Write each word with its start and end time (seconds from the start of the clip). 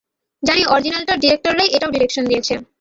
জানি 0.43 0.63
অরিজিনালটার 0.65 1.17
ডিরেক্টররাই 1.19 1.69
এটাও 1.75 1.93
ডিরেকশন 1.95 2.23
দিয়েছে। 2.27 2.53